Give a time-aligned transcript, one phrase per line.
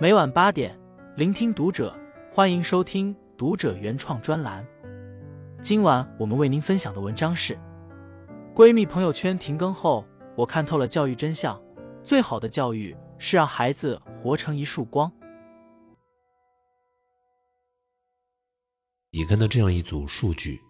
[0.00, 0.78] 每晚八点，
[1.16, 1.92] 聆听读者，
[2.32, 4.64] 欢迎收听读者原创专栏。
[5.60, 7.58] 今晚我们为您分享的文章是：
[8.54, 10.04] 闺蜜朋友圈停更后，
[10.36, 11.60] 我看透了教育真相。
[12.04, 15.10] 最好的教育是让孩子活成一束光。
[19.10, 20.60] 你看到这样一组数据：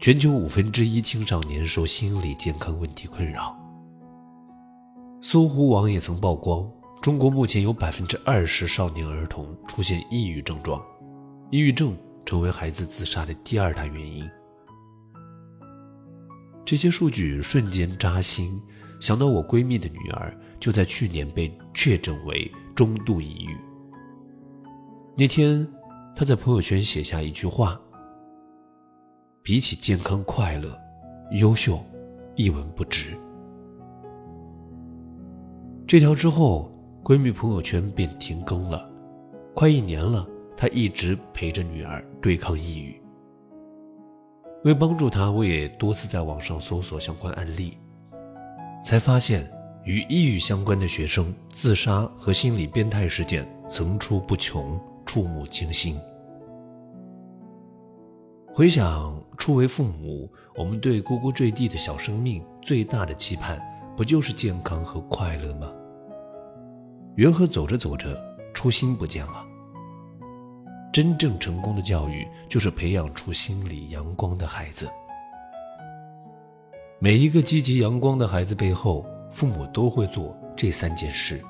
[0.00, 3.56] 全球五分之一青少年受心理健康问题困扰。
[5.20, 6.68] 搜狐网也曾曝光。
[7.02, 10.80] 中国目前有百分之二十少年儿童出现抑郁症状，
[11.50, 14.24] 抑郁症成为孩子自杀的第二大原因。
[16.64, 18.62] 这些数据瞬间扎心，
[19.00, 23.56] 想到我闺蜜的女儿就在去年被确诊为中度抑郁。
[25.16, 25.66] 那天，
[26.14, 27.80] 她在朋友圈写下一句话
[29.42, 30.78] ：“比起健康快乐，
[31.32, 31.84] 优秀
[32.36, 33.18] 一文不值。”
[35.84, 36.70] 这条之后。
[37.04, 38.88] 闺蜜朋友圈便停更了，
[39.56, 40.24] 快一年了，
[40.56, 43.02] 她一直陪着女儿对抗抑郁。
[44.62, 47.76] 为帮助她，我也多次在网上搜索相关案例，
[48.84, 49.50] 才发现
[49.84, 55.98] 与抑郁相关的学生自杀和心理变态事件层出不穷，触目惊心。
[58.54, 63.60] 回想初为父母，我们对呱呱坠地的小生命最大的期盼，
[63.96, 65.68] 不就是健康和快乐吗？
[67.16, 68.18] 缘何走着走着，
[68.54, 69.46] 初心不见了？
[70.92, 74.88] 真正成功的教育，就是培养出心里阳光的孩子。
[76.98, 81.42] 每一个积极阳光的孩子背后，父母都会做这三件事。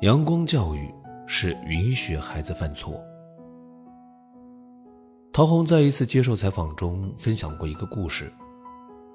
[0.00, 0.92] 阳光教育
[1.26, 3.00] 是允许孩子犯错。
[5.32, 8.30] 陶虹在一次接受采访中分享过一个故事：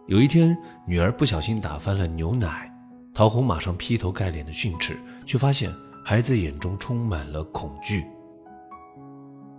[0.07, 2.73] 有一天，女儿不小心打翻了牛奶。
[3.17, 5.73] 陶虹马上劈头盖脸的训斥，却发现
[6.05, 8.05] 孩子眼中充满了恐惧。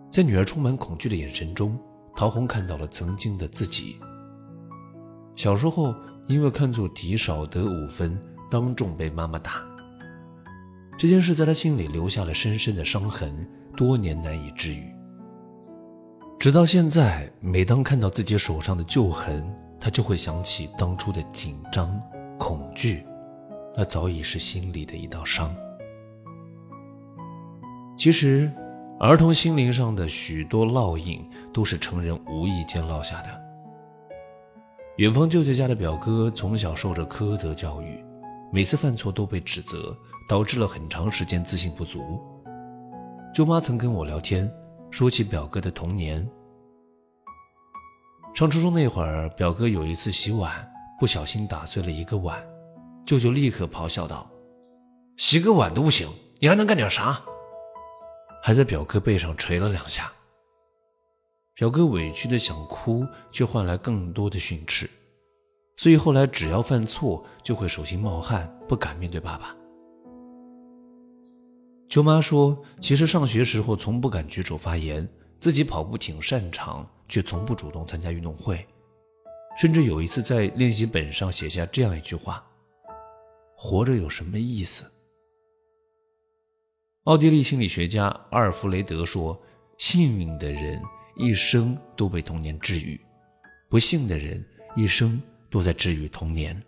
[0.09, 1.77] 在女儿充满恐惧的眼神中，
[2.15, 3.99] 陶虹看到了曾经的自己。
[5.35, 5.93] 小时候
[6.29, 8.17] 因为看错题少得五分，
[8.49, 9.55] 当众被妈妈打。
[10.97, 13.45] 这件事在他心里留下了深深的伤痕，
[13.77, 14.85] 多年难以治愈。
[16.39, 22.01] 直到现在，每当看到自己手上的旧痕，他就会想起当初的紧张、
[22.39, 23.05] 恐惧。
[23.79, 25.55] 那早已是心里的一道伤。
[27.97, 28.53] 其实，
[28.99, 31.25] 儿童心灵上的许多烙印，
[31.55, 33.29] 都是成人无意间烙下的。
[34.97, 38.05] 远方舅舅家的表哥从小受着苛责教育，
[38.53, 39.97] 每次犯错都被指责，
[40.29, 42.21] 导致了很长时间自信不足。
[43.33, 44.51] 舅妈曾跟我聊天，
[44.91, 46.29] 说起表哥的童年。
[48.35, 50.69] 上初中那会儿，表哥有一次洗碗，
[50.99, 52.43] 不小心打碎了一个碗。
[53.09, 54.31] 舅舅立刻咆哮道
[55.17, 56.07] ：“洗个碗都不行，
[56.41, 57.19] 你还能干点啥？”
[58.45, 60.13] 还在表哥背上捶了两下。
[61.55, 64.91] 表哥委屈的想哭，却换来更多的训斥，
[65.79, 69.57] 所以后来只要犯错，就会手心冒汗，不敢面对爸爸。
[71.89, 75.09] 舅妈说：“其实上学时候从不敢举手发言，
[75.41, 78.67] 自己跑步挺擅长，却从不主动参加运动会，
[79.59, 82.45] 甚至有一次在练习本上写下这样一句话。”
[83.61, 84.85] 活着有什么意思？
[87.03, 89.37] 奥地利心理学家阿尔弗雷德说
[89.79, 90.81] ：“幸运的人
[91.17, 92.99] 一生都被童年治愈，
[93.69, 94.43] 不幸的人
[94.77, 95.21] 一生
[95.51, 96.63] 都在治愈童年。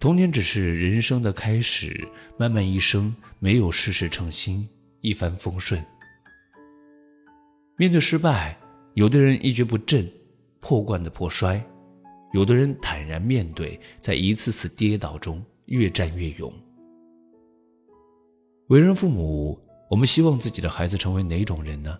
[0.00, 4.68] 童年只是人生的开始，漫漫一生没有事事称心，
[5.02, 5.80] 一帆风顺。
[7.76, 8.58] 面对失败，
[8.94, 10.10] 有的人一蹶不振，
[10.58, 11.64] 破罐子破摔。”
[12.32, 16.52] 有的人坦然面对，在一次次跌倒中越战越勇。
[18.68, 19.58] 为人父母，
[19.90, 21.98] 我们希望自己的孩子成为哪种人呢？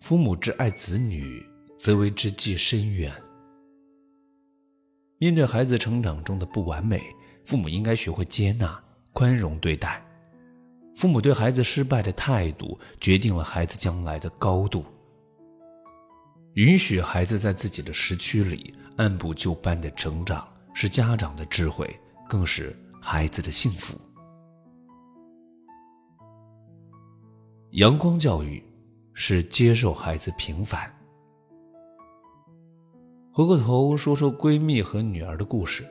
[0.00, 1.44] 父母之爱子女，
[1.78, 3.12] 则为之计深远。
[5.18, 7.02] 面对孩子成长中的不完美，
[7.44, 8.82] 父母应该学会接纳、
[9.12, 10.02] 宽容对待。
[10.96, 14.82] 父母对孩子失败的态度，决定了孩子将来的高度。
[16.60, 21.98] 允许孩子在自己的时区里按部就班的成长，是家长的智慧，
[22.28, 23.98] 更是孩子的幸福。
[27.70, 28.62] 阳光教育
[29.14, 30.94] 是接受孩子平凡。
[33.32, 35.88] 回过头说说闺蜜和女儿的故事，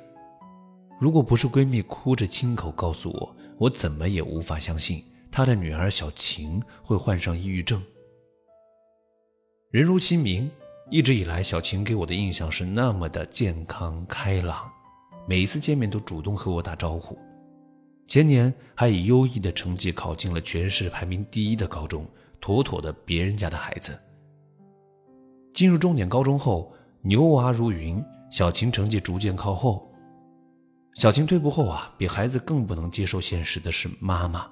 [1.00, 7.81] 如果不是闺蜜哭着亲口告诉我，我怎么也无法相信她的女儿小晴会患上抑郁症。
[9.71, 10.50] 人如其名，
[10.89, 14.68] 一直以来，小晴给我的印象是那么的健康开朗，
[15.27, 17.16] 每一次见面都主动和我打招呼。
[18.07, 22.04] 前年还以优异的成绩考进了全市排名第一的高中，
[22.42, 23.95] 妥妥的别人家的孩子。
[25.54, 26.74] 进入重点高中后，
[27.04, 29.88] 牛娃如云，小晴成绩逐渐靠后。
[30.95, 34.50] 小晴退步后啊，比孩子更不能接受现实的是妈妈。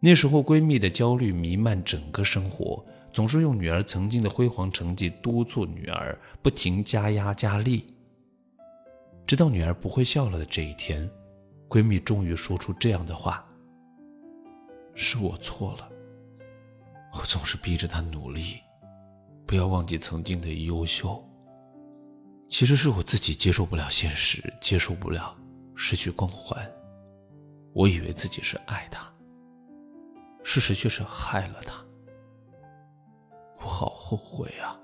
[0.00, 2.82] 那时候闺蜜的焦虑弥漫整个生活，
[3.12, 7.94] 总是用女儿曾经的辉煌成绩督促女儿，不停加压加力。
[9.26, 11.08] 直到女儿不会笑了的这一天，
[11.68, 13.46] 闺蜜终于说出这样的话
[14.94, 15.88] ：“是我错了，
[17.12, 18.56] 我总是逼着她努力，
[19.46, 21.22] 不要忘记曾经的优秀。”
[22.48, 25.34] 其实是我自己接受不了现实，接受不了
[25.74, 26.70] 失去光环。
[27.72, 29.10] 我以为自己是爱她，
[30.42, 31.74] 事实却是害了她。
[33.62, 34.76] 我好后悔啊！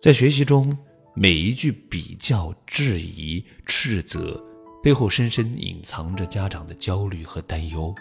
[0.00, 0.76] 在学习中，
[1.14, 4.40] 每一句比较、质疑、斥责，
[4.82, 7.92] 背后深深隐藏着家长的焦虑和担忧。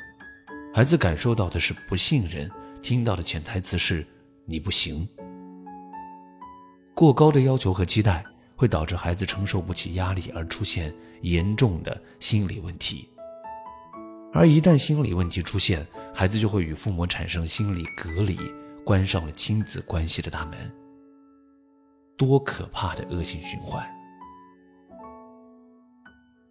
[0.72, 2.50] 孩子感受到的是不信任，
[2.84, 4.06] 听到的潜台词是
[4.46, 5.08] “你不行”。
[6.94, 8.24] 过高的要求和期待
[8.56, 13.10] 会导致孩子承受不起压力，而出现严重的心理问题。
[14.34, 18.38] 而一旦心理问题出现，孩子就会与父母产生心理隔离，
[18.84, 20.58] 关上了亲子关系的大门。
[22.18, 23.88] 多可怕的恶性循环！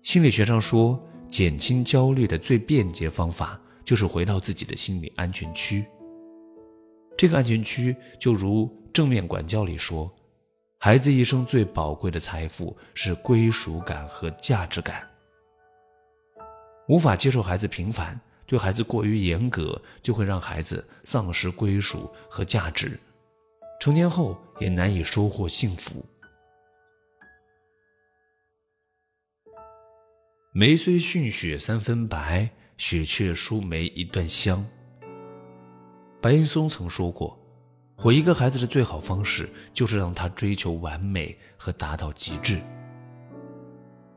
[0.02, 5.84] 心理学上说，减轻焦虑的最便捷方法就是回到自己的心理安全区。
[7.16, 10.12] 这个安全区，就如正面管教里说。
[10.78, 15.02] 孩子一生最宝贵的财富是归属感和价值感。
[16.88, 22.98] 无法接受孩子平凡，对孩子过于严格，就会让孩子丧失归属和价值，
[23.80, 26.04] 成年后也难以收获幸福。
[30.52, 32.48] 梅虽逊雪三分白，
[32.78, 34.64] 雪却输梅一段香。
[36.20, 37.38] 白岩松曾说过。
[37.98, 42.60] 毁一个孩子的最好方式，就是让他追求完美和达到极致。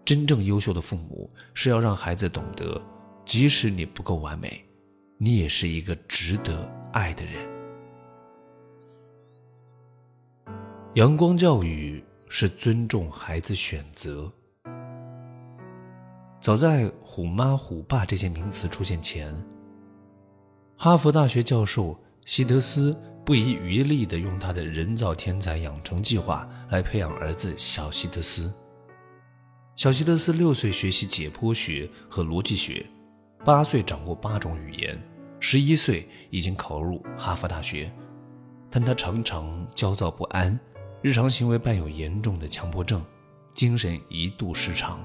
[0.09, 2.81] 真正优秀的父母是要让孩子懂得，
[3.25, 4.65] 即使你不够完美，
[5.19, 7.47] 你也是一个值得爱的人。
[10.95, 14.33] 阳光教育是尊重孩子选择。
[16.41, 19.31] 早在“虎妈”“虎爸”这些名词出现前，
[20.75, 21.95] 哈佛大学教授
[22.25, 22.97] 希德斯。
[23.23, 28.51] 不遗余力地用他的人造天才养成计划来培养儿子小希德斯。
[29.79, 32.85] 小希德斯六岁学习解剖学和逻辑学，
[33.45, 35.01] 八岁掌握八种语言，
[35.39, 37.89] 十一岁已经考入哈佛大学。
[38.69, 40.59] 但他常常焦躁不安，
[41.01, 43.01] 日常行为伴有严重的强迫症，
[43.55, 44.99] 精神一度失常。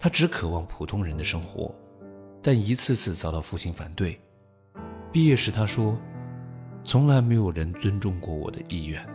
[0.00, 1.74] 他只渴望普通人的生活，
[2.40, 4.18] 但一次次遭到父亲反对。
[5.12, 5.94] 毕业时，他说。
[6.84, 9.06] 从来没有人尊重过我的意愿。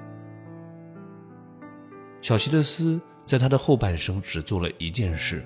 [2.21, 5.45] 小希德斯在他的后半生只做了一件事：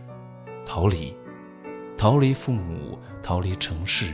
[0.67, 1.15] 逃离，
[1.97, 4.13] 逃离父母，逃离城市。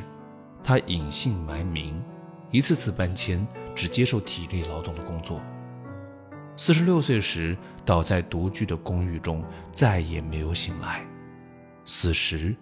[0.63, 2.01] 他隐姓埋名，
[2.49, 5.41] 一次次搬迁，只接受体力劳动的工作。
[6.55, 11.06] 四十六岁时，倒在独居的公寓中，再也没有醒来。
[11.83, 12.56] 死时，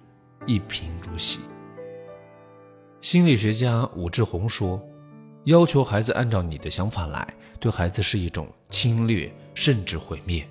[0.48, 1.41] 一贫如洗。
[3.00, 4.84] 心理学家武志红说。
[5.44, 10.44] 要求孩子按照你的想法来，对孩子是一种侵略，甚至毁灭。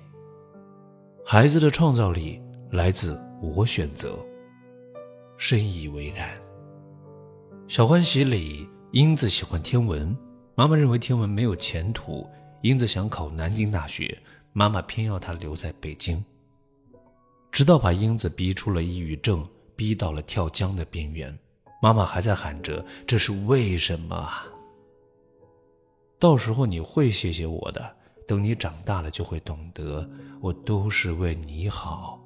[1.27, 2.39] 孩子的创造力
[2.69, 4.15] 来自我选择，
[5.37, 6.29] 深以为然。
[7.67, 10.15] 小欢喜里，英子喜欢天文，
[10.53, 12.29] 妈妈认为天文没有前途，
[12.61, 14.15] 英子想考南京大学，
[14.53, 16.23] 妈妈偏要她留在北京，
[17.51, 19.43] 直到把英子逼出了抑郁症，
[19.75, 21.35] 逼到了跳江的边缘，
[21.81, 24.45] 妈妈还在喊着：“这是为什么啊？”
[26.21, 27.95] 到时候你会谢谢我的。
[28.27, 30.09] 等你长大了，就会懂得，
[30.41, 32.19] 我都是为你好。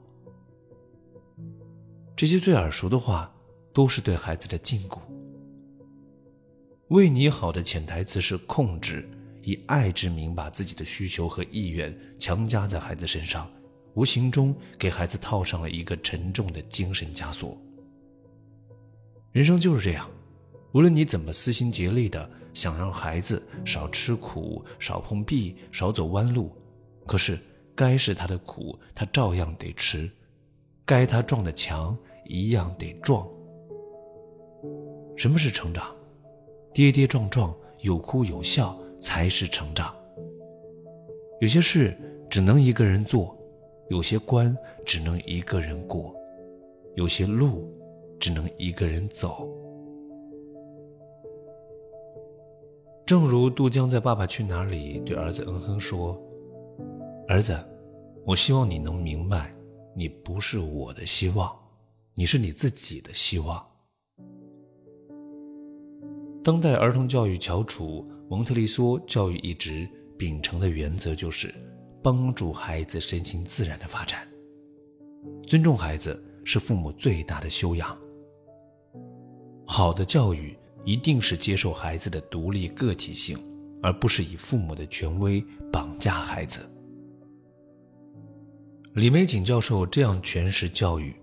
[2.16, 3.32] 这些最耳熟的话，
[3.74, 5.00] 都是对孩子的禁锢。
[6.88, 9.10] 为你好的潜台词是控制，
[9.44, 13.50] 以爱之名把自己的需求和意愿强加在孩子身上，
[13.94, 17.58] 无形中给孩子套上了一个沉重的精神枷锁。
[19.32, 20.10] 人生就是这样，
[20.72, 22.30] 无论你怎么撕心竭力的。
[22.54, 26.52] 想让孩子少吃苦、少碰壁、少走弯路，
[27.06, 27.38] 可是
[27.76, 30.10] 该是他的苦，他照样得吃；
[30.86, 33.28] 该他撞的墙，一样得撞。
[35.16, 35.96] 什么是成长？
[36.74, 39.94] 跌跌撞撞、有哭有笑才是成长。
[41.42, 41.98] 有些事
[42.30, 43.38] 只能一个人做，
[43.90, 46.14] 有些关只能一个人过，
[46.96, 47.74] 有些路
[48.20, 49.48] 只能一个人走。
[53.10, 56.16] 正如杜江在《爸爸去哪》里对儿子嗯哼说
[57.28, 57.58] ：“儿子，
[58.24, 59.52] 我希望你能明白，
[59.96, 61.52] 你不是我的希望，
[62.14, 63.66] 你是你自己的希望。”
[66.46, 71.52] 当代儿童教育翘楚蒙特利梭教育一直秉承的原则就是
[72.04, 74.20] 帮助孩子身心自然的发展。
[75.48, 77.98] 尊重孩子是父母最大的修养。
[79.66, 80.56] 好的教育
[80.86, 83.38] 一定是接受孩子的独立个体性，
[83.82, 86.60] 而不是以父母的权威绑架孩子。
[88.94, 91.16] 李玫瑾教授这样诠释教育：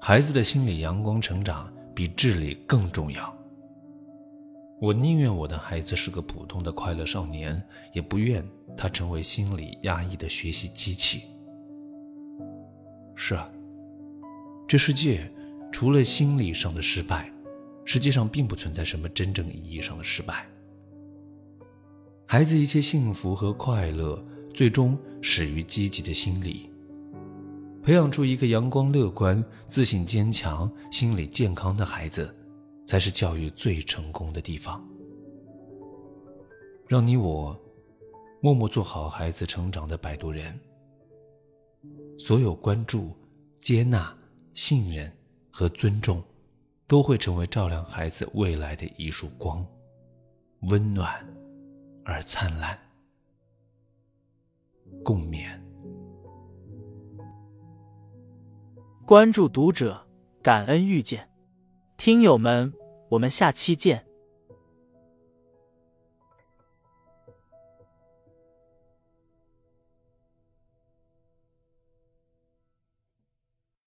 [0.00, 3.36] 孩子的心理阳光成长比智力更重要。
[4.80, 8.42] 我宁愿我的孩子是个普通的快乐少年，也不愿
[8.76, 11.22] 他成为心理压抑的学习机器。
[13.14, 13.48] 是啊，
[14.66, 15.30] 这世界
[15.70, 17.30] 除了心理上的失败，
[17.84, 20.46] 实际上并不存在什么真正意义上的失败。
[22.26, 26.70] 孩子一切幸福和快乐，最终始于积极的心理。
[27.82, 32.36] 培养出一个阳光乐观、自信坚强、心理健康的孩子。
[32.90, 34.84] 才是教育最成功的地方。
[36.88, 37.56] 让你我
[38.40, 40.58] 默默做好孩子成长的摆渡人。
[42.18, 43.16] 所有关注、
[43.60, 44.12] 接纳、
[44.54, 45.08] 信任
[45.52, 46.20] 和尊重，
[46.90, 49.64] 都会成为照亮孩子未来的一束光，
[50.62, 51.24] 温暖
[52.04, 52.76] 而灿烂。
[55.04, 55.48] 共勉。
[59.06, 60.04] 关注读者，
[60.42, 61.30] 感恩遇见，
[61.96, 62.72] 听友们。
[63.10, 64.04] 我们下期见。